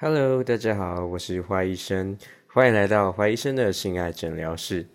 [0.00, 2.16] Hello，大家好，我是花医生，
[2.46, 4.86] 欢迎来到花医生的性爱诊疗室。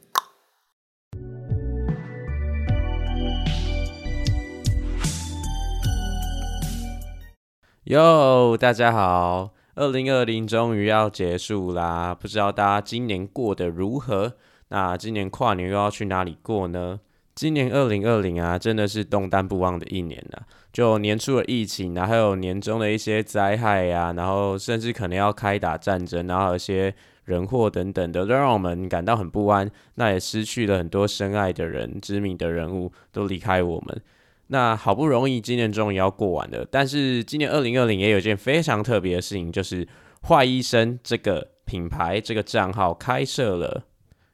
[7.84, 14.38] 哟，大家好，二零二零终于要结束啦，不知道大家今年过得如何？
[14.70, 17.02] 那今年跨年又要去哪里过呢？
[17.36, 20.40] 今年二零二零啊，真的是动荡不安的一年呐。
[20.72, 26.94] 就年初的疫情啊，还有年终的一些灾害呀，然后甚至可能要开打战争，然后有些
[27.26, 29.70] 人祸等等的，都让我们感到很不安。
[29.96, 34.02] 那也失去了很多深爱的人、知名的人物都离开我们。
[34.48, 39.88] 那好不容易今年终于要过完了，但是今年二零二零也有一件非常特别的事情，就是
[40.28, 43.84] 坏医生这个品牌这个账号开设了。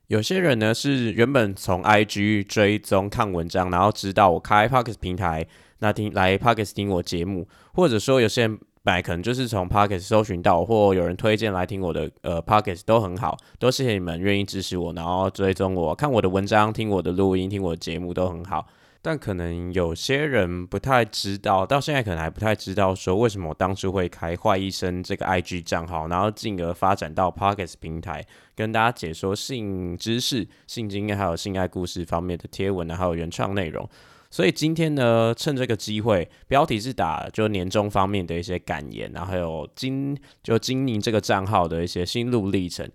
[0.09, 5.45] 有些人呢是原本从 IG 追踪看文章，然后知道我开 p o c k e t 平台，
[5.81, 12.55] 那听来 p o c k e t 听我节目，或者说有些人本来可能就是从 p o c k e t 搜寻到，或有人推荐来听我的呃 p
[12.55, 18.65] o c k e t 都很好，都谢谢你们愿意支持我，然后追踪我看我的文章，听我的录音，听我的节目都很好。
[19.01, 28.25] 但可能有些人不太知道，到现在可能还不太知道，说为什么我当初会开坏医生这个 IG 账号，然后进而发展到 Pockets 平台，
[28.55, 33.87] 跟大家解说性知识、性经验还有性爱故事方面的贴文啊，还有原创内容。
[34.31, 42.87] 所以今天呢，趁这个机会，标题是打就年终方面的一些感言，然后还有经就经营这个账号的一些心路历程。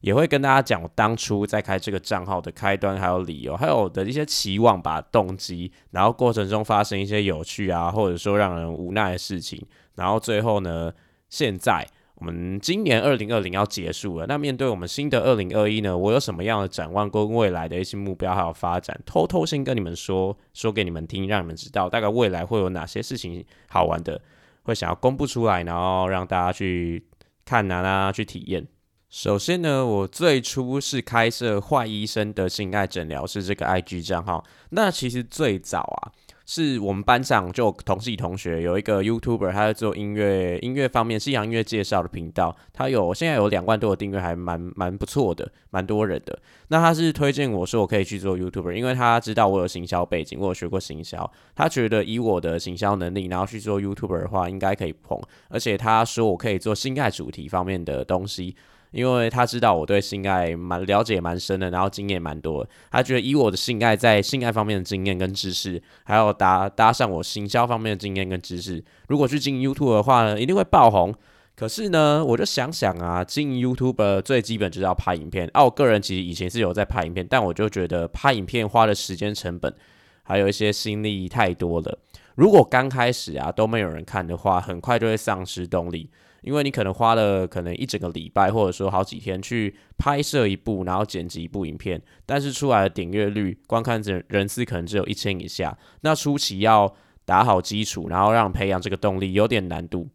[0.00, 9.60] 也会跟大家讲我当初在开这个账号的开端，还有理由，还有我的一些期望吧、动机，然后过程中发生一些有趣啊，或者说让人无奈的事情，
[9.96, 10.92] 然后最后呢，
[11.28, 24.20] 现在我们今年二零二零要结束了，那面对我们新的二零二一呢，我有什么样的展望跟未来的一些目标还有发展，偷偷先跟你们说说给你们听，让你们知道大概未来会有哪些事情好玩的，
[24.62, 27.04] 会想要公布出来，然后让大家去
[27.44, 28.66] 看啊，去体验。
[29.10, 34.44] 首先呢，我最初是开设坏医生的性爱诊疗室这个 IG 账号。
[34.68, 36.12] 那其实最早啊，
[36.44, 46.38] 是我们班上就同系同学有一个 YouTuber，他在做音乐音乐方面西洋音乐介绍的频道，他有现在有两万多的订阅，还蛮蛮不错的，蛮多人的。
[46.68, 55.18] 那他是推荐我说我可以去做 YouTuber，因为他知道我有行销背景，我有学过行销，他觉得以我的行销能力，然后去做 YouTuber 的话，应该可以碰。
[55.48, 58.54] 而且他说我可以做性爱主题方面的东西。
[58.90, 71.14] 因为他知道我对性爱蛮了解蛮深的，然后经验蛮多，他觉得以我的性爱在性爱方面的经验跟知识，还有搭搭上我行销方面的经验跟知识，如果去经营 YouTube 的话呢，一定会爆红。
[71.54, 75.50] 可是呢，我就想想啊，经营 YouTube 最基本就是要拍影片。
[75.52, 79.74] 啊，我个人其实以前是有在拍影片，但我就觉得拍影片花的时间成本，
[80.22, 81.98] 还有一些心力太多了。
[82.36, 86.08] 如果刚开始啊都没有人看的话，很快就会丧失动力。
[86.42, 95.76] 因为你可能花了可能一整个礼拜，或者说好几天去拍摄一部，然后剪辑一部影片，但是出来的点阅率、观看人人次可能只有一千以下。
[96.02, 96.94] 那初期要
[97.24, 100.08] 打好基础，然后让培养这个动力有点难度。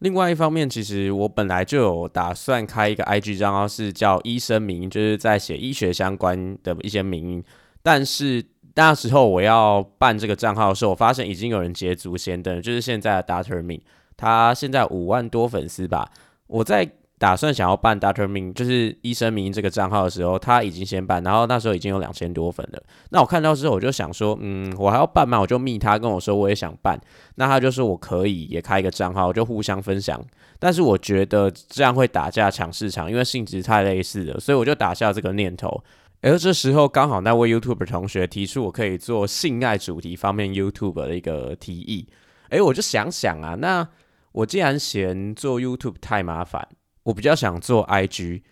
[0.00, 7.42] 另外一方面，其实我本来就有打算开一个 IG 账号，是叫医生名，就是在写医学相关的一些名。
[7.82, 8.44] 但是
[8.74, 13.80] 那时候我要办这个账号的时候，我发现已经有人捷足先登，就是现在的 Doctor 名。
[14.16, 16.10] 他现在五万多粉丝吧。
[16.46, 16.88] 我在
[17.18, 22.82] 打算想要办 Doctor Ming，就是医生名这个账号的时候，他已经先办，然后那时候已经有两千多粉了。
[23.08, 25.40] 那我看到之后，我就想说，嗯，我还要办吗？
[25.40, 27.00] 我就密他跟我说我也想办。
[27.36, 30.22] 那他就说我可以也开一个账号，就互相分享。
[30.58, 35.82] 但是我觉得这样会打架抢市场，因为性质太类似了，所以我就打下这个念头。
[36.20, 42.06] 而这时候刚好那位 YouTube 同学提出我可以做性爱主题方面 YouTube 的一个提议，
[42.50, 43.88] 诶，我就想想啊，那。
[44.36, 46.68] 我既然嫌做 YouTube 太麻烦，
[47.04, 48.42] 我比较想做 IG，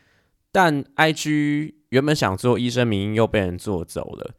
[0.50, 4.34] 但 IG 原本想做医生名又被人做走了。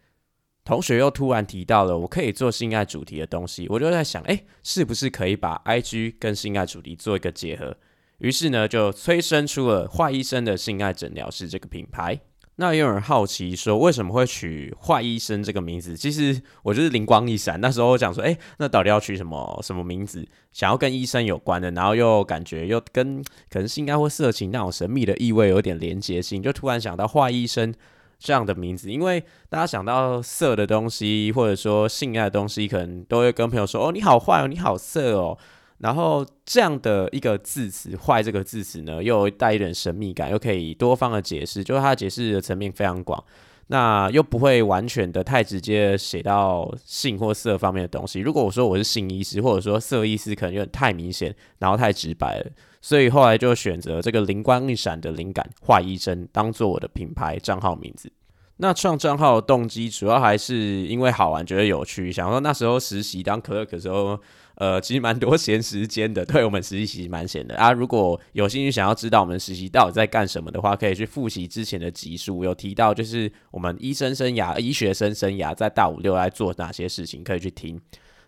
[0.64, 7.78] 同学又突然提到了我可以做性爱主题的东西，我就在想，哎，是不是可以把 IG 跟性爱主题做一个结合？
[8.18, 12.20] 于是呢，就催生出了坏医生的性爱诊疗室这个品牌。
[12.58, 15.98] 那也有人好奇说，为什么会取“坏医生”这个名字？
[15.98, 20.26] 其实我就是灵光一闪，那时候我讲说，哎，那到底要取什么什么名字？
[20.54, 27.74] 想要跟医生有关的，然后又感觉又跟可能性爱或色情那种神秘的意味有点连结性，就突然想到“坏医生”
[28.20, 28.90] 这样的名字。
[28.90, 35.38] 因为大家想到色的东西，或者说性爱的东西，可能都会跟朋友说：“哦，你好坏哦，你好色哦。”
[35.80, 43.22] 然后这样的一个字词“坏”这个字词呢，又带一点神秘感，又可以多方的解释，就是它解释的层面非常广，
[43.68, 48.22] 那又不会完全的太直接写到性或色方面的东西。
[48.22, 52.46] 如果我说我是性医师，或者说色医师，可能有点太明显，然后太直白了。
[52.82, 58.12] 所以后来就选择这个灵光一闪的灵感坏医生当做我的品牌账号名字。
[58.58, 60.56] 那创账号的动机主要还是
[60.88, 64.18] 因为好玩，觉得有趣，想说那时候实习当可乐可时候，
[64.56, 67.72] 呃，其实蛮多闲时间的，对我们实习其实蛮闲的啊。
[67.72, 77.80] 如果有兴趣想要知道我们实习到底在干什么的话，可以去复习之前的集数，有提到就是我们医生生涯、医学生生涯在大五六来做哪些事情，可以去听。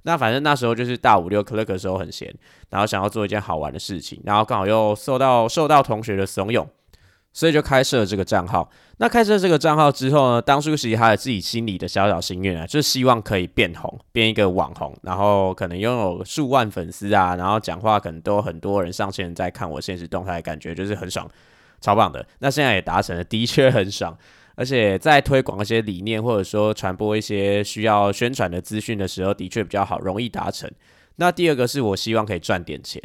[0.03, 2.33] 那反正那时候就是大五六 clerk 的时候很闲，
[2.69, 6.65] 然后想要做一件好玩的事情，然后刚好又受到受到同学的怂恿。
[7.33, 8.69] 所以就开设了这个账号。
[8.99, 21.29] 那开设这个账号之后呢，当初其实还有自己心里的小小心愿啊，就是希望可以变红，变一个网红，然后可能拥有数万粉丝啊，然后讲话可能都很多人上千人在看我现实动态，感觉就是很爽，
[21.79, 22.25] 超棒的。
[22.39, 24.17] 那现在也达成了，的确很爽。
[24.55, 30.67] 而且在推广一些理念，或者说传播一些需要宣传的资讯的时候，的确比较好，容易达成。
[31.17, 32.99] 那第二个是我希望可以赚点钱，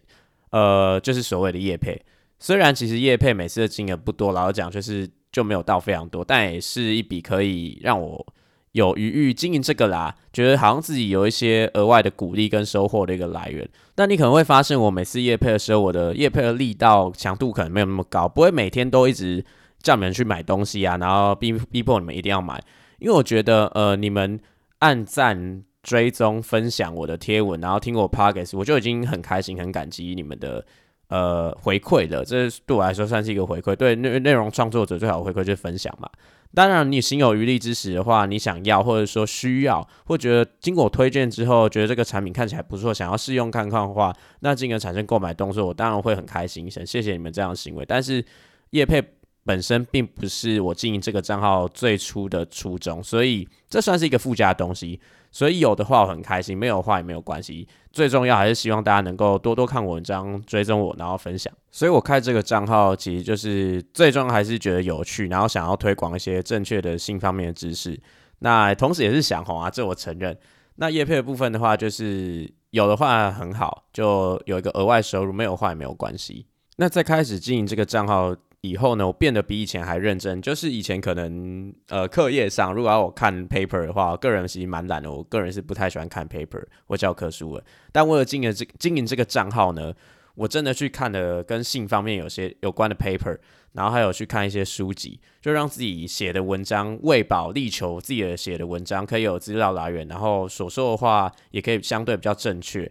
[0.52, 2.02] 呃，就是所谓的业配。
[2.42, 8.26] 虽然其实叶配每次的金额不多，老实讲就是就没有到非常多，但也是一笔可以让我
[8.72, 13.66] 有余裕经营这个啦，觉得好像自己有一些额外的鼓励跟收获的一个来源。
[13.94, 19.44] 但你可能会发现，我每次叶配的时候，我的叶配的力道强度可能没有那么高，不会每天都一直
[19.80, 22.60] 叫你们去买东西啊，然后逼逼迫你们一定要买。
[22.98, 24.40] 因为我觉得，呃，你们
[24.80, 30.66] 按赞、追踪、分享我的贴文，然后听我 podcast，我就已经很开心、很感激你们的。
[31.12, 33.76] 呃，回馈的，这对我来说算是一个回馈。
[33.76, 36.08] 对内内容创作者最好的回馈就是分享嘛。
[36.54, 44.10] 当然，你心有余力之时的话，你想要或者说需要，或觉得经过我推荐之后，觉得这个产品看起来不错，想要试用看看的话，
[44.40, 47.84] 那进而产生购买动作，我当然会很开心，很谢谢你们这样的行为。
[47.86, 48.24] 但是
[48.70, 49.02] 叶配
[49.44, 54.98] 本身并不是我经营这个账号最初的初衷，所以这算是一个附加的东西。
[55.32, 57.66] 所以有的话我很开心，没有的话也没有关系。
[57.90, 61.52] 最重要还是希望大家能够多多看文章，追踪我，然后分享。
[61.70, 67.98] 所以我开这个账号，其实就是最终还是觉得有趣，然后想要推广一些正确的性方面的知识。
[68.40, 70.38] 那同时也是想红啊，这我承认。
[70.76, 76.46] 那叶配的部分的话，就是有的话很好，就有一个额外收入；没有的话也没有关系。
[76.76, 78.34] 那在开始经营这个账号。
[78.62, 80.40] 以后呢，我变得比以前还认真。
[80.40, 85.10] 就是以前可能呃课业上，如果要我看 paper 的话，个人其实蛮懒的。
[85.10, 87.64] 我个人是不太喜欢看 paper 或教科书的。
[87.90, 89.92] 但为了经营这经营这个账号呢，
[90.36, 93.36] 我真的去看了跟性方面有些有关的 paper，
[93.72, 102.88] 然后还有去看一些书籍，就让自己写的文章喂饱，力求自己的写的文章可以有资料来源，然后所说的话也可以相对比较正确。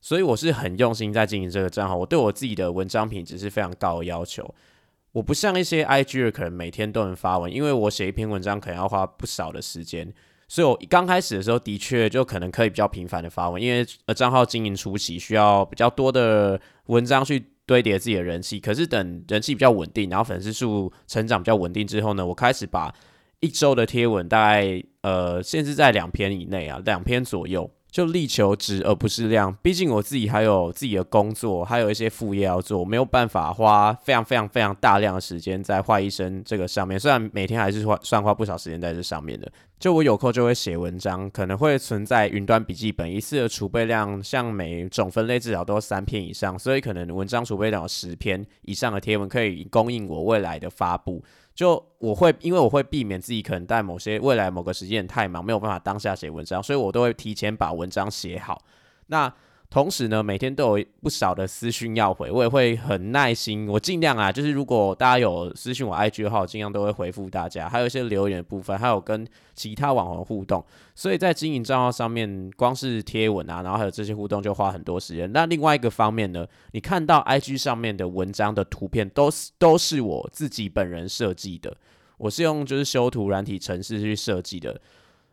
[0.00, 4.54] 所以我是很用心在经营这个账号，我对我自己的文章品质是非常高的要求。
[5.14, 10.12] 我不像一些 IG 可能每天都能发文，因为我写一篇文章可能要花不少的时间，
[10.48, 18.58] 所以我刚开始的时候的确就可能可以比较频繁的发文，因为呃账号经营初期需要比较多的文章去堆叠自己的人气。
[18.58, 22.92] 可是等人气比较稳定，然后粉丝数成长比较稳定之后呢，我开始把
[23.38, 27.70] 一周的贴文大概呃限制在两篇以内啊，两篇左右。
[27.94, 36.98] 就力求质而不是量，毕竟我自己还有自己的工作，还有一些副业要做，没有办法花非常非常非常大量的时间在坏医生这个上面。
[36.98, 39.48] 虽然每天还是花算花不少时间在这上面的。
[39.78, 51.22] 就我有空就会写文章，可能会存在云端笔记本，一次的储备量像每种分类至少都三篇以上，所以可能文章储备量有十篇以上的贴文可以供应我未来的发布。
[51.54, 58.62] 就我会，因为我会避免自己可能在某些未来某个时间太忙，没有办法当下写文章，所以我都会提前把文章写好。
[59.08, 59.32] 那
[59.74, 67.68] 同时呢，每天都有不少的私讯要回，我也会很耐心，我尽量啊，就是如果大家有私讯我 IG 的话，我尽量都会回复大家。
[67.68, 70.64] 还有一些留言部分，还有跟其他网红互动，
[70.94, 75.28] 所以在经营账号上面，光是贴文啊，然后还有这些互动就花很多时间。
[75.32, 81.76] 那另外一个方面呢，你看到 IG 上面的文章的图片，都是都是我自己本人设计的，
[82.18, 84.80] 我是用就是修图软体程式去设计的。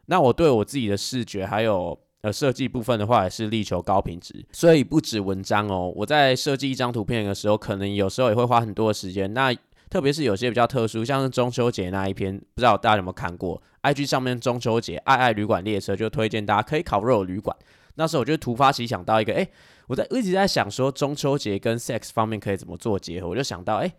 [0.08, 1.96] 那我对我自己的视觉还有。
[2.22, 5.92] 呃，设计部分的话也是力求高品质，所以不止文章哦。
[5.96, 9.34] 我在设计一张图片的时候，可能有时候也会花很多的时间。
[9.34, 9.52] 那
[9.90, 17.56] 特别是有些比较特殊，像是中秋节那一篇，不知道大家有没有看过？IG 上面中秋节爱爱旅馆列车就推荐大家可以烤肉旅馆。
[17.96, 19.48] 那时候我就突发奇想到一个，哎，
[19.88, 23.92] 我在一直在想说中秋节跟 sex 方面可以怎么做结合，我就想到，哎。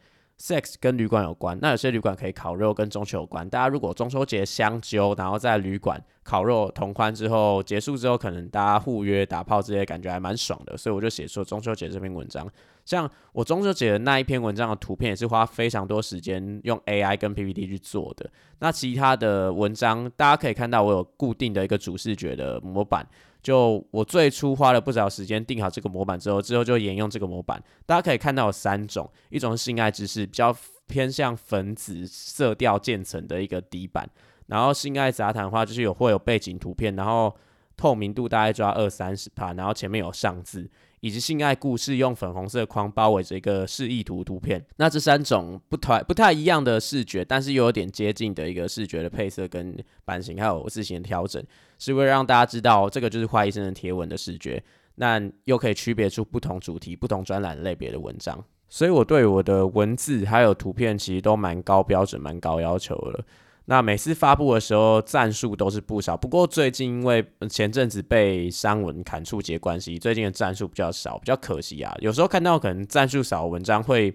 [0.43, 3.49] Sex 跟旅馆有关，那有些旅馆可以烤肉，跟中秋有关。
[3.49, 10.77] 大家如果中秋节相揪，然后在旅馆烤肉同欢之后结束之后，可能大家互约打炮这些，感觉还蛮爽的。
[10.77, 12.51] 所以我就写出中秋节这篇文章。
[12.85, 18.29] 像我中秋节的那一篇文章的图片，也是花非常多时间用 AI 跟 PPT 去做的。
[18.59, 23.07] 那其他的文章，大家可以看到我有固定的一个主视觉的模板。
[23.43, 27.63] 就我最初花了不少时间定好这个模板之后，之后就沿用这个模板。
[27.85, 30.55] 大家可以看到有三种，一种是性爱知识，比较
[30.87, 34.09] 偏向粉紫色调渐层的一个底板，
[34.47, 37.35] 然后性爱杂谈的话，就是有会有背景图片，然后
[37.77, 40.71] 透明度大概抓二三十帕，然后前面有上字。
[41.03, 51.45] 以及性爱故事用粉红色框包围着一个示意图图片，那这三种不太不太一样的视觉，但是又有点接近的一个视觉的配色跟版型，还有自行的调整，
[51.77, 54.63] 是为了让大家知道这个就是坏医生的贴文的视觉，
[54.95, 58.43] 那又可以区别出不同主题、不同专栏类别的文章。
[58.69, 63.25] 所以我对我的文字还有图片其实都蛮高标准、蛮高要求的。
[63.73, 66.15] 那每次发布的时候，赞数都是不少。
[66.15, 71.91] 不过最近因为前阵子被删文砍触节关系，最近的赞数比较少，比较可惜啊。
[72.01, 74.15] 有时候看到可能赞数少的文章会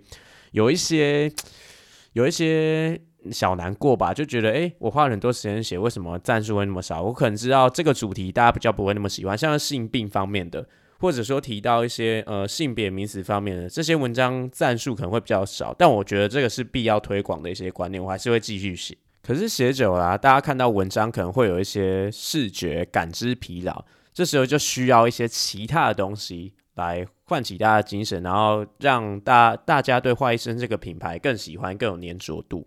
[0.51, 1.31] 有一些
[2.13, 7.01] 有一些小难过吧，就觉得诶，我花了很多时间写，为什么赞数会那么少？
[7.01, 15.73] 我可能知道这个主题大家比较不会那么喜欢，像性病方面的，或者说提到一些呃性别名词方面的这些文章，赞数可能会比较少。
[15.75, 18.95] 但我觉得这个是必要推广的一些观念，我还是会继续写。
[19.27, 32.65] 可是写久了，大家看到文章可能会有一些视觉感知疲劳，这时候就需要一些其他的东西来唤起大家精神，然后让大大家对华医生这个品牌更喜欢、更有粘着度。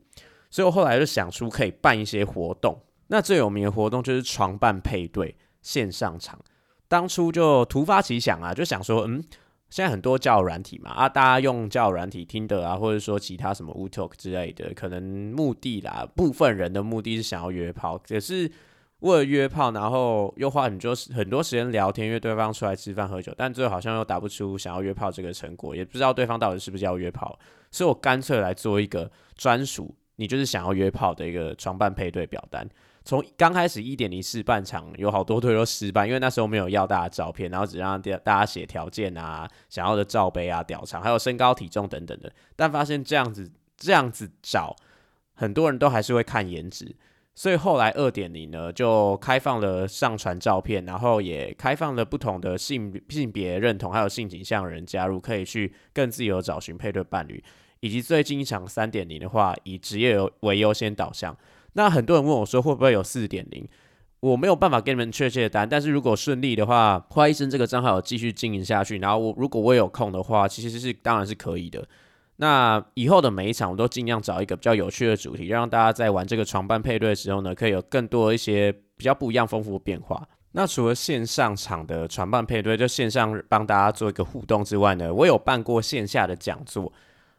[0.50, 2.78] 所以我后来就想出可以办一些活动。
[3.06, 6.38] 那最有名的活动就是床伴配对线上场。
[6.88, 9.24] 当初就突发奇想啊，就想说，嗯。
[9.70, 18.50] 现在很多交友软体嘛，啊，大家用交友软体听的啊，或者说其他什么 WooTalk 之类的，可能目的啦，部分人的目的是想要约炮，可是
[18.98, 27.38] 为了约炮，然后又花很多很多时间聊天，约对方出来吃饭喝酒，但最后好像又达不出想要约炮这个成果，也不知道对方到底是不是要约炮，
[27.70, 32.68] 所以我干脆来做一个专属你就是想要约炮的一个床伴配对表单。
[33.02, 42.30] 从刚开始一点零试半场，有好多队都失败，因为那时候没有要大家照片，然后只让大家写条件啊，想要的罩杯啊、屌长，还有身高体重等等的。
[42.54, 44.76] 但发现这样子这样子找，
[45.34, 46.94] 很多人都还是会看颜值，
[47.34, 57.42] 所以后来二点零呢，就开放了上传照片，然后也开放了不同的性性别认同还有性倾向人加入，可以去更自由找寻配对伴侣，
[57.80, 61.34] 以及最近一场三点零的话，以职业为优先导向。
[61.74, 63.66] 那很多人问我说会不会有四点零？
[64.20, 71.88] 我没有办法给你们确切的答案，但是如果顺利的话，花医生这个账号继续经营下去，然后我如果我有空的话，其实是当然是可以的。
[72.36, 80.28] 那以后的每一场我都尽量找一个比较有趣的主题，让大家在玩这个床伴配对的时候呢，可以有更多一些比较不一样、丰富的变化。
[80.52, 86.92] 那除了线上场的床伴配对，就线上帮大家做一个互动之外呢，我有办过线下的讲座。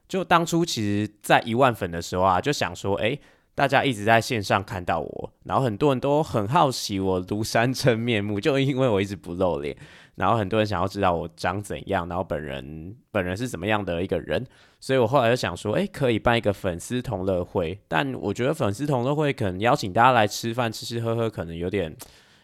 [0.08, 3.20] 就当初其实在一万粉的时候啊，就想说，哎。
[3.54, 9.76] 大家一直在线上看到我，然后很多人都很好奇我庐山真面目，就因为我一直不露脸，
[10.16, 14.46] 然后很多人想要知道我长怎样，然后本人本人是怎么样的一个人，
[14.80, 21.94] 所以我后来就想说，哎，可以办一个粉丝同乐会，但我觉得粉丝同乐会可能邀请大家来吃饭吃吃喝喝，可能有点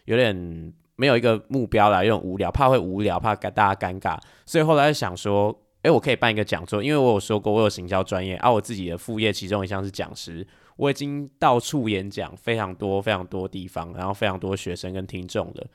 [0.06, 10.46] 有点没有一个目标啦，有点无聊，怕会无聊，怕尴大家尴尬，所以后来想说，哎，我可以办一个讲座，因为我有说过我有行销专业，而我自己的副业其中一项是讲师。
[10.78, 15.68] 我已经到处演讲，非常多非常多地方，然后非常多学生跟听众了。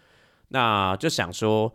[0.49, 1.73] 那就想说，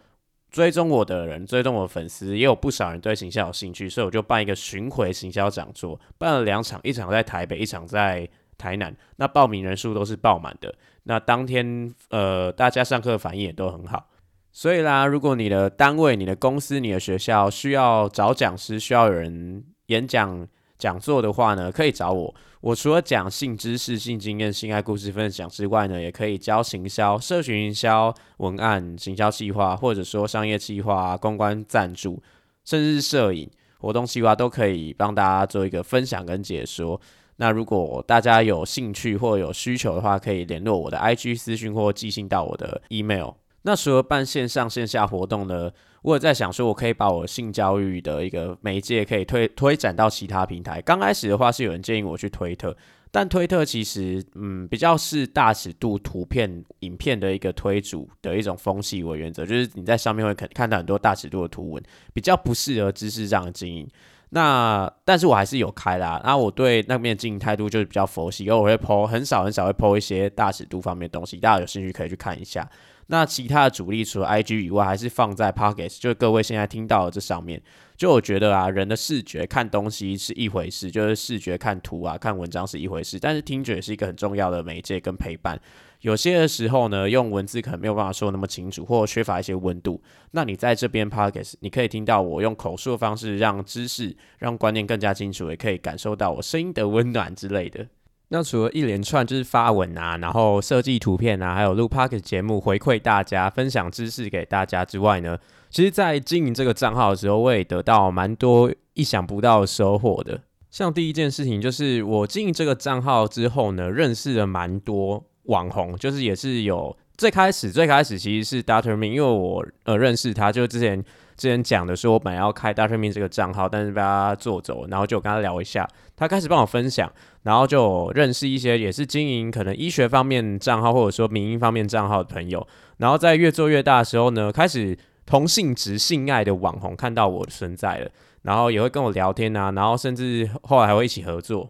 [0.50, 8.96] 追踪我的人，追踪我的粉丝，也有不少人对行销有兴趣，所以我就办一个巡回行销讲座，办了两场，一场在台北，一场在台南。
[9.18, 10.74] 那报名人数都是爆满的。
[11.04, 14.10] 那当天，呃，大家上课反应也都很好。
[14.52, 20.48] 所以啦，如果你的单位、你的公司、你的学校需要找讲师，需要有人演讲。
[20.78, 22.36] 讲座的话呢，可以找我。
[22.62, 32.22] 我除了讲性知识、性经验、性爱故事分享之外呢，也可以教行销、社群营销、文案、行销计划，或者说商业计划、公关赞助，
[32.66, 33.50] 甚至是摄影
[33.80, 37.00] 活动计划，都可以帮大家做一个分享跟解说。
[37.36, 43.34] 那如果大家有兴趣或有需求的话，可以联络我的 IG 私讯或寄信到我的 email。
[43.68, 45.70] 那除了办线上线下活动呢？
[46.02, 50.82] 我也在想说，我可以把我性教育的一个媒介可以推推展到其他平台。
[50.82, 52.74] 刚开始的话是有人建议我去推特，
[53.12, 61.84] 但推特其实嗯比较是大尺度图片、影片的一个推主的一种风气为原则，就是你在上面会看看到很多大尺度的图文，
[62.14, 63.86] 比较不适合知识上的经营。
[64.30, 72.70] 那但是我还是有开啦，那我对那边经营态度就是比较佛系，因为我会 PO 很少很少会 PO 一些大尺度方面的东西，大家有兴趣可以去看一下。
[73.08, 77.62] 那其他的主力除了 IG 以外，还是放在 Pockets，就各位现在听到的这上面。
[77.96, 85.60] 就我觉得啊，人的视觉看东西是一回事，就是视觉看图啊、看文章是一回事，但是听觉是一个很重要的媒介跟陪伴。
[86.02, 90.00] 有些的时候呢，用文字可能没有办法说那么清楚，或缺乏一些温度。
[90.32, 97.88] 那你在这边 podcast，你可以听到我用口述的方式，让知识、让观念更加清楚，也可以感受到我声音的温暖之类的。
[98.30, 105.38] 那除了一连串就是发文啊，然后设计图片啊，还有录 podcast 节目回馈大家，分享知识给大家之外呢，
[105.70, 110.42] 其实，在经营这个账号的时候，我也得到蛮多意想不到的收获的。
[110.70, 121.02] 像第一件事情，就是我经营这个账号之后呢，认识了蛮多网红，就是也是有最开始最开始其实是 Doctor Min，因为我呃认识他，就之前
[121.38, 127.10] 之前讲的是我本来要开 Doctor Min 这个账号，但是被他做走，然后就跟他聊一下，他开始帮我分享，
[127.44, 132.68] 然后就认识一些也是经营可能医学方面账号或者说民营方面账号的朋友，
[132.98, 138.10] 然后在越做越大的时候呢，开始同性直性爱的网红看到我的存在了。
[138.44, 141.70] 然后也会跟我聊天啊，然后甚至后来还会一起合作，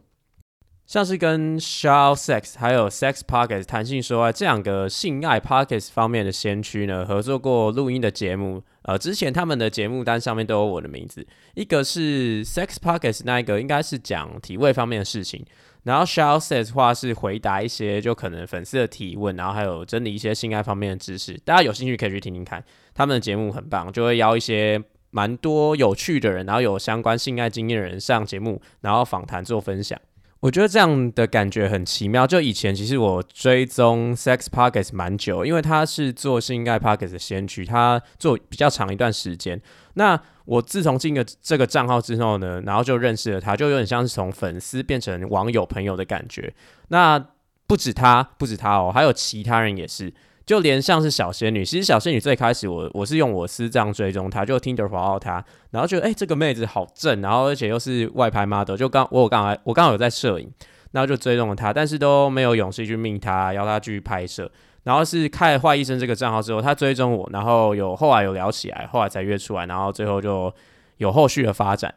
[0.88, 8.64] 像是跟 Show Sex 还有 Sex Pockets 弹性说爱这两个性爱 Pockets 方面的先驱呢，合作过录音的节目。
[8.84, 11.28] 呃，之前他们的节目单上面都有我的名字。
[11.56, 15.46] 一个是 Sex Pockets 那一个，应该是讲体位方面的事情。
[15.84, 21.38] 然后 Show Sex 话是回答一些就可能粉丝的提问，然后还有整理一些性爱方面的知识。
[21.44, 22.64] 大家有兴趣可以去听听看，
[22.94, 24.82] 他们的节目很棒，就会邀一些。
[25.10, 29.98] 蛮多有趣的人，然后有相关性爱经验的人上节目，然后访谈做分享。
[30.40, 32.28] 我觉得这样的感觉很奇妙。
[32.28, 39.62] 就以前其实我追踪 Sex Pockets 蛮久，因为他是做性爱 Pockets 的先驱，他做比较长一段时间。
[39.96, 46.54] 那我自从进了这个账号之后呢，然后就认识了他，就有点像是从粉丝变成网友朋友的感觉。
[46.90, 47.18] 那
[47.66, 50.14] 不止他，不止他哦，还有其他人也是。
[50.48, 60.50] 就连像是小仙女，其实小仙女最开始我我是用我私账追踪她，就听着滑到她，然后觉得哎这个妹子好正，然后而且又是外拍 model，就刚我我刚才我刚好有在摄影，
[60.94, 64.50] 然后就追踪了她，但是都没有勇气去命她，要她继续拍摄。
[64.84, 70.50] 然后是开坏医生这个账号之后，她追踪我，然后有后来有聊起来，后来才约出来，然后最后就
[70.96, 71.94] 有后续的发展。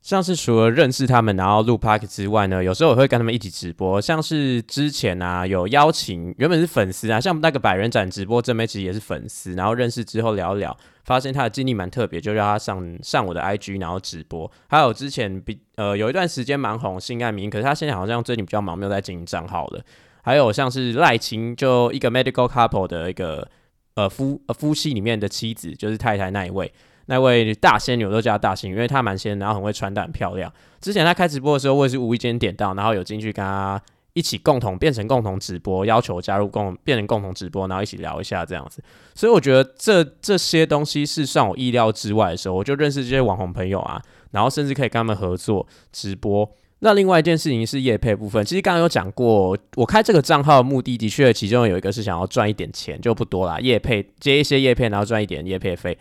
[0.00, 4.00] 像是除了认识他们，然后录 park 之外呢，有时候我会跟他们一起直播。
[4.00, 14.50] 像是之前啊，有邀请原本是粉丝啊，像那个百人展直播这边其实也是粉丝，然后认识之后聊一聊，发现他的经历蛮特别，就让他上上我的 IG 然后直播。
[14.68, 19.82] 还有之前比呃有一段时间蛮红性爱名，可是他现在好像最近比较忙，没有在经营账号了。
[20.22, 23.46] 还有像是赖晴，就一个 medical couple 的一个
[23.94, 26.72] 呃夫呃夫妻里面的妻子，就是太太那一位。
[27.10, 30.52] 那位大仙女我都叫她大仙女，因为她蛮仙，然后很会穿戴，很漂亮。
[30.80, 33.80] 之前她开直播的时候，我也是无意间点到，然后有进去跟她
[34.12, 38.82] 一起共同变成共同直播，要求加入共变成共同直播，然后一起聊一下这样子。
[39.14, 44.00] 所以我觉得这这些东西是算我意料之外的时候，我就认识这些网红朋友啊，
[44.32, 46.48] 然后甚至可以跟他们合作直播。
[46.80, 55.96] 那另外一件事情是业配部分，其实刚刚有讲过，我开这个账号的目的的确其中有一个是想要赚一点钱，就不多啦，业配接一些业配，然后赚一点业配费。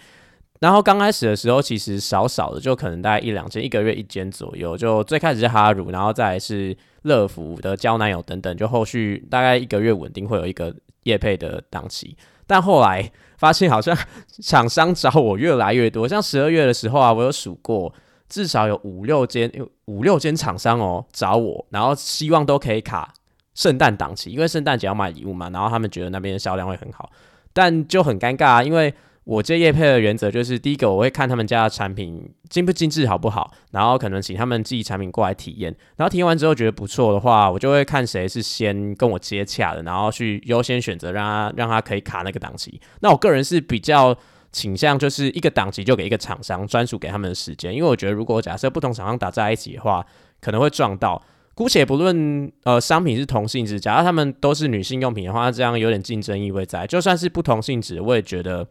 [0.60, 4.76] 然后刚开始的时候，其实少少的，就可能大概一两间，一个月一间左右。
[4.76, 12.18] 就最开始是哈乳，然后再是乐福的交男友等等，就后续大概一个月稳定会有一个夜配的档期。
[12.48, 13.96] 但后来发现好像
[14.42, 17.94] 厂商找我越来越多，像十二月的时候啊， 我有数过，
[18.28, 19.52] 至少有五六间，
[19.86, 23.14] 五六间厂商哦找我，然后希望都可以卡
[23.54, 27.12] 圣诞档期，因为圣诞节要买礼物嘛，然后他们觉得那边的销量会很好，
[27.54, 28.92] 但就很尴尬啊，因为。
[29.28, 42.80] 我接叶配的原则就是，第一个我会看他们家的产品精不精致好不好，然后可能请他们寄产品过来体验，然后体验完之后觉得不错的话，我就会看谁是先跟我接洽的，然后去优先选择让他让他可以卡那个档期。
[43.02, 44.16] 那我个人是比较
[44.54, 50.06] 倾向就是一个档期就给一个厂商专属给他们的时间，因为我觉得如果假设不同厂商打在一起的话，
[50.40, 51.22] 可能会撞到。
[51.54, 56.88] 姑且不论呃商品是同性质，假如他们都是女性用品的话，这样有点竞争意味在。
[56.88, 58.66] 就算是不同性质，我也觉得。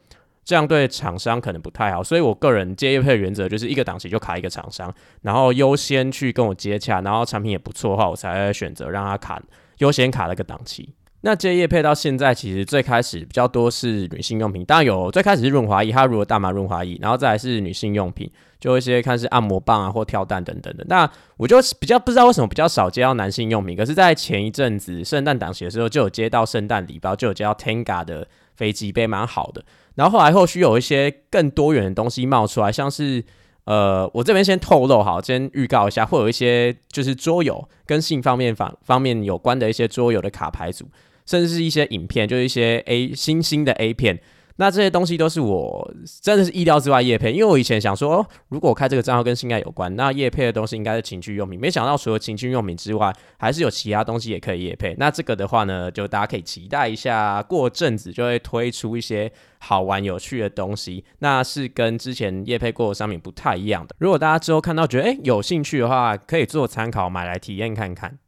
[0.47, 9.43] 这样对厂商可能不太好，所以我个人接业配的原则就是一个档期就卡一个厂商，然后优先去跟我接洽，然后产品也不错的话，我才选择让他卡
[9.79, 10.95] 优先卡那个档期。
[11.23, 18.31] 那接业配到现在，其实最开始比较多是女性用品，当然有最开始是润滑液，它如果大麻润滑液，然后再来是女性用品，
[18.61, 20.85] 就一些看是按摩棒啊或跳蛋等等的。
[20.89, 29.65] 那我就比较不知道为什么比较少接到男性用品，可是，在前一阵子圣诞档期的时候，就有接到圣诞礼包，就有接到 Tenga 的飞机杯，蛮好的。
[29.97, 33.25] 然后后来后续有一些更多元的东西冒出来，像是
[33.65, 40.87] 呃，我这边先透露好，先预告一下，会有一些就是桌游跟性方面方方面有关的一些桌游的卡牌组，
[41.27, 44.21] 甚至是一些影片，就是一些 A 新兴的 A 片。
[44.57, 51.61] 那这些东西都是我真的是意料之外叶配，因为我以前想说，哦，如果我开这个账号跟性爱有关，那叶配的东西应该是情趣用品。
[51.61, 54.95] 没想到除了情趣用品之外，还是有其他东西也可以叶配。
[54.99, 61.05] 那这个的话呢，就大家可以期待一下，过阵子就会推出一些好玩有趣的东西。
[61.19, 63.95] 那是跟之前叶配过的商品不太一样的。
[63.99, 68.19] 如果大家之后看到觉得诶有兴趣的话，可以做参考，买来体验看看。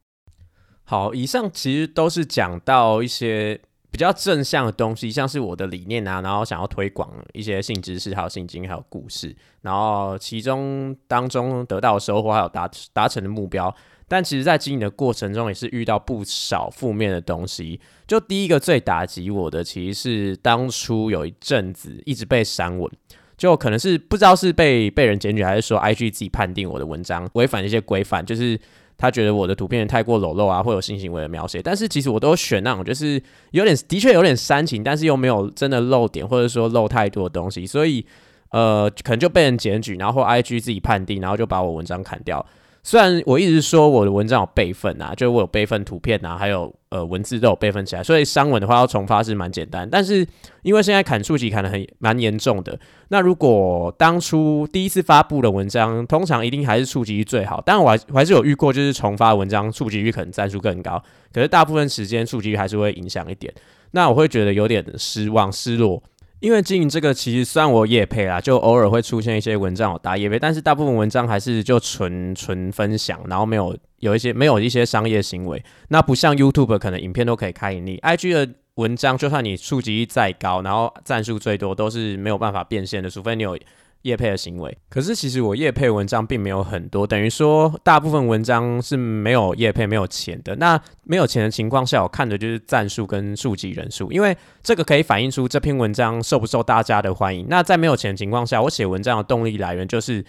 [0.85, 3.61] 好，以上其实都是讲到一些。
[3.91, 13.75] 比较正向的东西，像是我的理念啊，然后想要推广一些性知识、还有性经还有故事，然后其中当中得到收获还有达达成的目标，
[14.07, 17.81] 但其实在经营的过程中也是遇到不少负面的东西。
[18.07, 22.91] 就第一个最打击我的，其实是当初有一阵子一直被删文，
[23.37, 28.61] 就可能是不知道是被被人检举，还是说 IG 自己判定我的文章违反一些规范，就是。
[28.99, 38.05] 他觉得我的图片太过裸露啊，会有性行为的描写，但是其实我都选那种就是有点的确有点煽情，但是又没有真的露点，或者说露太多的东西，所以
[38.51, 42.45] 呃可能就被人检举，然后 IG 自己判定，然后就把我文章砍掉。
[42.83, 49.87] 虽然我一直说我的文章有备份啊，就是我有备份图片啊，还有呃文字都有备份起来，所以删文的话要重发是蛮简单。
[49.91, 50.27] 但是
[50.63, 57.63] 因为现在砍触及砍的很蛮严重的，那如果当初第一次发布的文章，通常一定还是触及率最好。
[57.67, 63.53] 但我还还是有遇过，就是重发文章触及率可能赞数更高，可是大部分时间触及率还是会影响一点。
[63.91, 66.03] 那我会觉得有点失望失落。
[66.41, 75.63] 因为经营这个其实算我也配啦，就偶尔会出现一些文章有打也配，但是大部分文章还是就纯纯分享，然后没有有一些没有一些商业行为。
[75.89, 83.59] 那不像 YouTube 可能影片都可以开盈利，IG 的文章就算你触及再高，然后赞数最多，都是没有办法变现的，除非你有。
[84.03, 90.55] 叶配的行为，可是其实我叶配文章并没有很多，等于说大部分文章是没有叶配、没有钱的。
[90.57, 97.47] 那没有钱的情况下，我看的就是赞数跟数级人数，因为这个可以反映出这篇文章受不受大家的欢迎。
[97.49, 100.25] 那在没有钱的情况下，我写文章的动力来源就是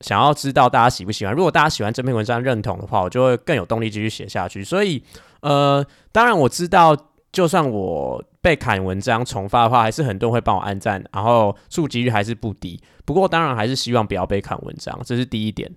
[0.00, 1.32] 想要知道大家喜不喜欢。
[1.32, 4.64] 如果大家喜欢这篇文章、认同的话，我就会更有动力继续写下去。
[4.64, 5.02] 所以，
[5.42, 6.96] 呃，当然我知道，
[7.30, 8.22] 就算我。
[8.42, 12.78] 被砍文章重发的话，还是很多人会帮我按赞，然后触及率还是不低。
[13.04, 15.72] 不过当然还是希望不要被砍文章，这是第一点。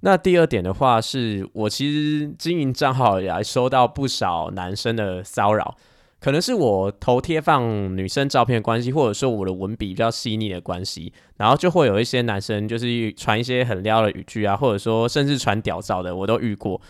[0.00, 5.76] 那第二点的话，是我其实经营账号以来收到不少男生的骚扰，
[6.18, 16.80] 可能是我头贴放女生照片的关系，或者说我的文笔比较细腻的关系，然后就会有一些男生就是传一些很撩的语句啊，或者说甚至传屌照的，我都遇过。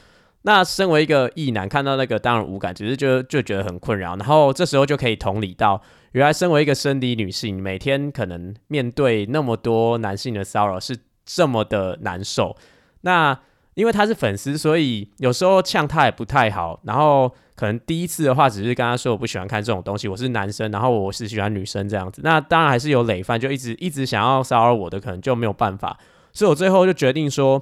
[0.42, 4.16] 那身为一个异男，看到那个当然无感，只是就就觉得很困扰。
[4.16, 12.57] 然后这时候就可以同理到，原来身为一个生理女性，每天可能面对那么多男性的骚扰是这么的难受。
[13.03, 13.38] 那
[13.74, 16.81] 因为他是粉丝，所以有时候呛他也不太好。
[16.85, 22.22] 然后可能第一次的话，只是跟他说我不喜欢看这种东西，我是男生，然后我是喜欢女生这样子。
[22.24, 25.98] 那当然还是有累犯，就一直一直想要骚扰我的，可能就没有办法。
[26.33, 27.61] 所以我最后就决定说，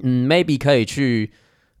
[0.00, 1.30] 嗯，maybe 可以去。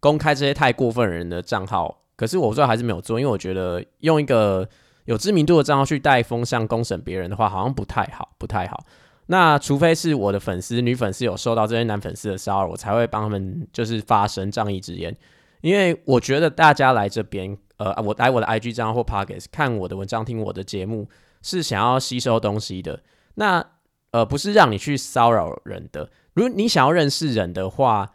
[0.06, 4.68] 公开这些太过分人的账号，可是我最后还是没有做，因为我觉得用一个
[5.06, 8.84] 有知名度的账号去带风向公审别人的话，好像不太好，不太好。
[9.26, 15.12] 那除非是我的粉丝、女粉丝有受到这些男粉丝的骚扰，我才会帮他们就是发声仗义直言。
[15.60, 21.08] 因为我觉得大家来这边，呃，我来我的 IG 账号或 Pockets 看我的文章、听我的节目，
[21.42, 23.00] 是想要吸收东西的。
[23.34, 23.66] 那
[24.12, 26.08] 呃，不是让你去骚扰人的。
[26.34, 28.12] 如果你想要认识人的话，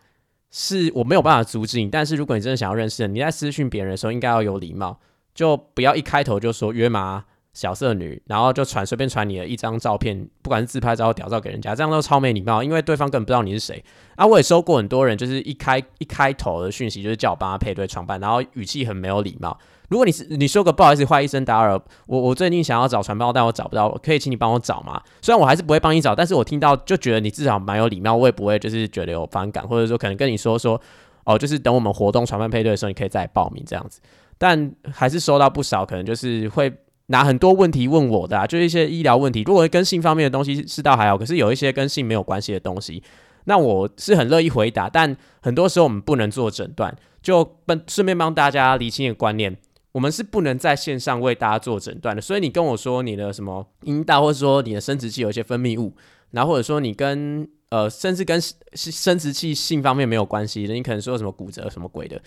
[0.51, 4.99] 是我没有办法阻止你，但是如果你真的想要认识人，你在私讯别人的时候应该要有礼貌，
[5.33, 13.83] 就不要一开头就说约吗小色女，然后就传随便传你的一张照片，不管是自拍照、屌照给人家，这样都超没礼貌，因为对方根本不知道你是谁。
[14.15, 19.57] 啊，我也收过很多人，就是一开一开头的讯息就是叫我帮他配对床伴，然后语气很没有礼貌。
[19.89, 21.73] 如果你是你说个不好意思，坏一声打扰，
[22.07, 25.01] 我我最近想要找传报，但我找不到，可以请你帮我找吗？
[25.21, 30.79] 虽然我还是不会帮你找，但是我听到就觉得你至少蛮有礼貌，我也不会就是觉得有反感，或者说可能跟你说说
[31.25, 33.99] 哦，就是等我们活动传班配对的时候，你可以再报名这样子。
[34.37, 36.71] 但还是收到不少，可能就是会
[37.11, 39.43] 拿很多问题问我的，就是一些医疗问题。
[39.45, 43.03] 如果跟性方面的东西是倒还好，可是有一些跟性没有关系的东西，
[43.45, 44.89] 那我是很乐意回答。
[44.89, 49.55] 但很多时候我们不能做诊断，就帮顺便帮大家理清一个观念。
[49.91, 55.93] 我们是不能在线上为大家做诊断的，所以你跟我说你的什么阴道，或者说你的生殖器有一些分泌物，
[56.31, 58.39] 然后或者说你跟呃甚至跟
[58.73, 62.21] 生殖器性方面没有关系的，你可能说什么骨折什么鬼的，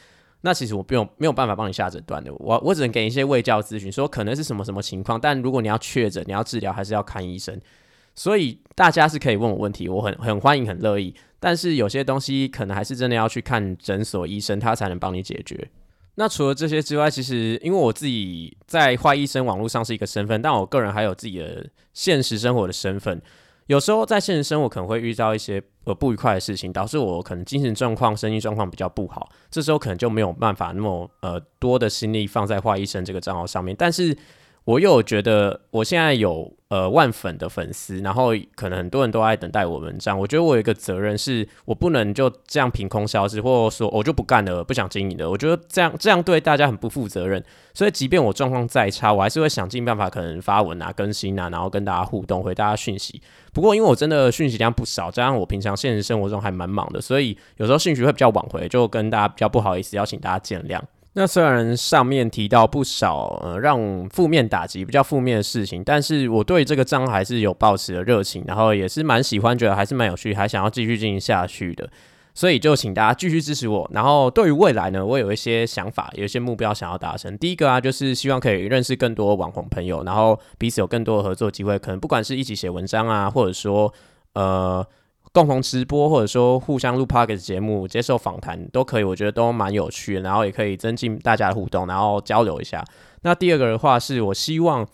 [0.46, 7.58] 那其实我不用没有办法帮你下诊断的，我我只能给一些卫教咨询，说可能是什么什么情况，但如果你要确诊，你要治疗，还是要看医生。
[8.14, 15.66] 所以大家是可以问我问题，我很很欢迎很乐意，但是有些东西可能还是真的要去看诊所医生，他才能帮你解决。
[16.16, 23.20] 那除了这些之外，其实因为我自己在坏医生网络上是一个身份，但我个人还有自己的现实生活的身份。
[23.66, 33.74] 有时候在现实生活可能会遇到一些呃不愉快的事情，导致我可能精神状况、身心状况比较不好，这时候可能就没有办法那么呃多的心力放在坏医生这个账号上面。
[33.78, 34.16] 但是
[34.64, 40.18] 我又觉得我现在有呃万粉的粉丝，然后可能很多人都在等待我文章。
[40.18, 45.30] 我觉得我有一个责任，是我不能就这样凭空消失，或者说我就不干了，不想经营了。
[45.30, 47.40] 我觉得这样这样对大家很不负责任。
[47.74, 53.22] 所以即便我状况再差，我还是会想尽办法，可能发文啊、更新啊，然后跟大家互动，回大家讯息。
[53.52, 60.80] 不过因为我真的讯息量不少，加上我平常现实生活中还蛮忙的，所以有时候讯息会比较晚回，就跟大家比较不好意思，邀请大家见谅。
[61.16, 71.88] 那虽然上面提到不少呃让负面打击比较负面的事情，但是我对这个账号还是有抱持的热情，然后也是蛮喜欢，觉得还是蛮有趣，还想要继续进行下去的。
[72.34, 73.88] 所以就请大家继续支持我。
[73.94, 77.38] 然后对于未来呢，我有一些想法，有一些目标想要达成。
[77.38, 83.94] 第一个啊，就是希望可以认识更多网红朋友，然后彼此有更多的合作机会，可能不管是一起写文章啊，或者说
[84.32, 84.84] 呃。
[85.34, 92.84] 共同直播，或者说互相录 p o c k e t 节目、接受访谈都可以，我觉得都蛮有趣的，然后也可以增进大家的互动，然后交流一下。
[93.22, 94.86] 那第二个的话，是我希望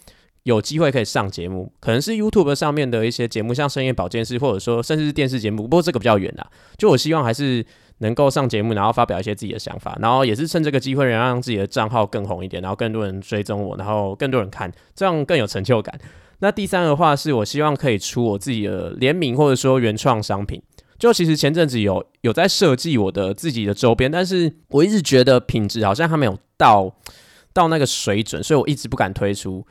[0.45, 5.65] 有机会可以上节目，可能是 YouTube 上面的一些节目，像深夜保健室，或者说甚至是电视节目。
[5.65, 6.47] 不过这个比较远啦，
[6.79, 7.63] 就我希望还是
[7.99, 16.01] 能够上节目，然后发表一些自己的想法，然后也是趁这个机会，能让自己的账号更红一点，然后更多人追踪我，然后更多人看，这样更有成就感。
[16.41, 20.61] 那第三个话是我希望可以出我自己的联名或者说原创商品。
[20.99, 26.95] 就其实前阵子有有在设计我的自己的周边，但是我一直觉得品质好像还没有到
[27.55, 29.67] 到那个水准，所以我一直不敢推出。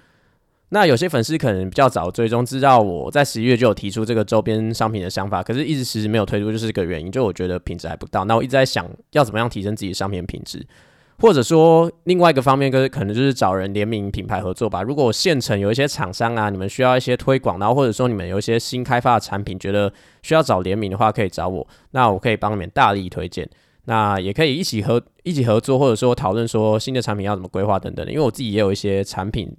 [0.70, 7.12] 那有些粉丝可能比较早追踪，知道我在十一月就有提出这个周边商品的想法，可是一直迟迟没有推出，就是这个原因。
[7.12, 8.26] 就我觉得品质还不到。
[8.26, 10.66] 那我一直在想要怎么样提升自己的商品品质。
[11.20, 14.82] 或者说另外一个方面，跟可能就是找人联名品牌合作吧。
[14.82, 23.50] 如果县城有一些厂商啊，你们需要一些推广，然后或者说你们有一些新开发的产品，觉得需要找联名的话，可以找我，那我可以帮你们大力推荐。
[23.86, 28.06] 那也可以一起合一起合作，或者说讨论说新的产品要怎么规划等等。
[28.08, 29.52] 因为我自己也有一些产品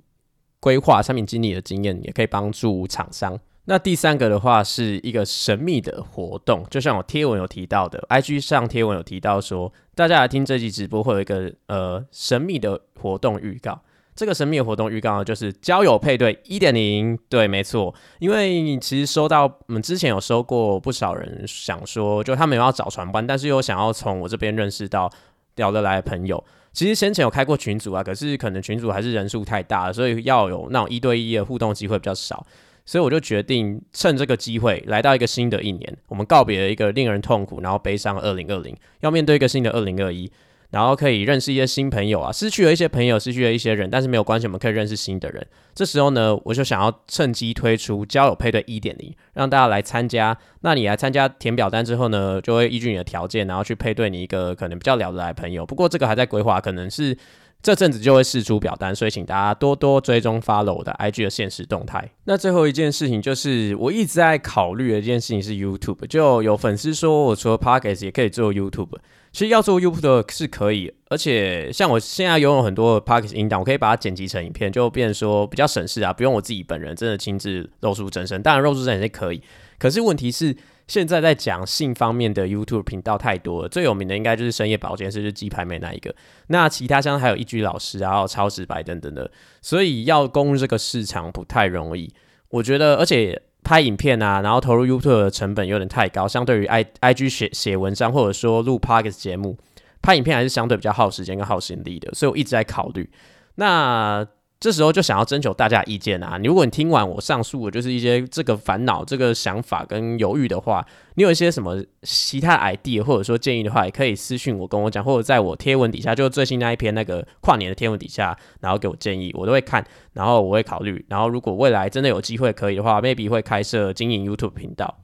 [0.61, 3.38] 规划、产品经理的经验，也可以帮助厂商。
[3.66, 13.81] 那第三个的话是一个神秘的活动，就像我贴文有提到的，IG 上贴文有提到说，大家来听这集直播会有一个呃神秘的活动预告。
[14.16, 17.16] 这个神秘的活动预告呢，就是交友配对一点零。
[17.29, 25.11] 对，没错，因为其实收到我们之前有收过不少人想说，就他们有要找船班，但是又想要从我这边认识到
[25.57, 26.42] 聊得来的朋友。
[26.73, 32.44] 其实先前有开过群组啊，可是可能群组还是人数太大了，所以要有那种一对一的互动机会比较少。
[32.90, 40.29] 所以我就决定趁这个机会来到一个新的一年，我们告别了一个令人痛苦然后悲伤的二零二零，要面对一个新的二零二一，
[40.70, 45.46] 然后可以认识一些新朋友啊，失去了一些朋友，失去了一些人，但是没有关系，我们可以认识新的人。
[45.72, 50.37] 这时候呢，我就想要趁机推出交友配对一点零，让大家来参加。
[50.62, 55.64] 那你来参加填表单之后呢，就会依据你的条件，然后去配对你一个可能比较聊得来朋友。
[55.64, 57.16] 不过这个还在规划，可能是。
[57.62, 62.11] 这阵子就会试出表单，所以请大家多多追踪 follow 我的 IG 的现实动态。
[62.25, 66.07] 那最后一件事情就是，我一直在考虑的一件事情是 YouTube。
[66.07, 68.96] 就有粉丝说我除了 Podcast 也可以做 YouTube。
[69.33, 78.42] 其实要做 YouTube 是可以，而且像我现在拥有很多 Podcast 音档，我可以把它剪辑成影片，就变说比较省事啊，不用我自己本人真的亲自露出真身。
[78.42, 79.42] 当然露出真身也可以，
[79.79, 80.57] 可是问题是。
[80.90, 86.12] 现在在讲性方面的 YouTube 频道太多了，最有名的应该就是深夜保健室，就是鸡排妹那一个。
[86.48, 89.31] 那其他像还有一居老师，然后超直白等等的，
[89.62, 92.12] 所以要攻入这个市场不太容易。
[92.48, 99.57] 我觉得，而且拍影片啊，然后投入 YouTube 的成本有点太高，相对于 I IG 写写文章或者说录 Podcast 节目，
[100.03, 103.09] 拍影片还是相对比较耗时间跟耗心力的，所以我一直在考虑。
[103.55, 104.26] 那
[104.61, 106.38] 这时候就想要征求大家意见啊！
[106.44, 124.94] 如果你听完我上述的就是一些这个烦恼、这个想法跟犹豫的话，你有一些什么其他 idea 或者说建议的话，也可以私信我跟我讲，或者在我贴文底下，就最新那一篇那个跨年的贴文底下，然后给我建议，我都会看，然后我会考虑，然后如果未来真的有机会可以的话，maybe 会开设经营 YouTube 频道。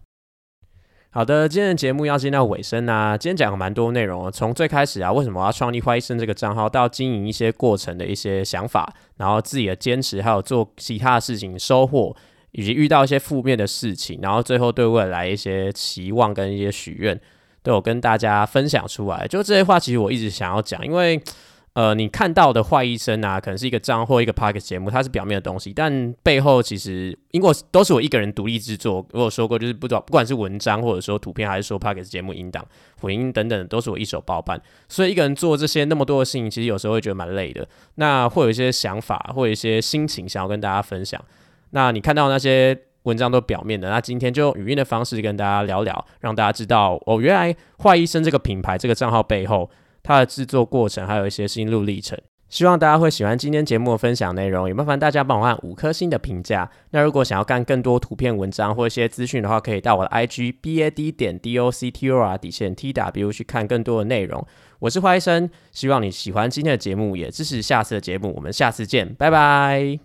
[1.17, 3.17] 好的，今天的节目要进到尾声啊。
[3.17, 12.15] 今天讲了蛮多内容，从最开始啊，为什么我要创立花医生这个账号，到经营一些过程的一些想法，然后自己的坚持，还有做其他的事情收获，
[12.53, 17.19] 以及遇到一些负面的事情，然后最后对未来一些期望跟一些许愿，
[17.63, 19.27] 都有跟大家分享出来。
[19.27, 21.19] 就这些话，其实我一直想要讲，因为
[21.77, 29.07] 呃，你看到的坏医生啊，可能是一个账或一个 p o c k e t 节目，它是表面的东西，但背后其实因为都是我一个人独立制作。
[29.13, 32.65] 我有说过，就是不知道不管是文章或者说图片，还是说 p o c k e t 节目音档、
[33.03, 34.59] 混音等等，都是我一手包办。
[34.89, 37.69] 所以一个人做这些那么多的事情，其实有时候会觉得蛮累的。
[37.97, 41.23] 那会有一些想法，会有一些心情想要跟大家分享。
[41.73, 49.69] 那你看到那些文章都表面的，那今天就用语音的方式跟大家聊聊，让大家知道哦，原来坏医生这个品牌、这个账号背后。
[50.07, 52.17] 它的制作过程还有一些心路历程，
[52.49, 56.71] 希望大家会喜欢今天节目的分享内容，也麻烦大家帮我按五颗星的评价。
[56.91, 64.47] 那如果想要看更多图片、文章或一些资讯的话，可以到我的 IG B A D 点 D O C T O R 底线 T W 去看更多的内容。
[64.79, 68.33] 我是花医生，希望你喜欢今天的节目，也支持下次的节目。
[68.37, 69.99] 我们下次见，拜拜。